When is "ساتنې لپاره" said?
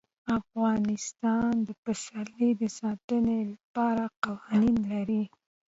2.79-4.03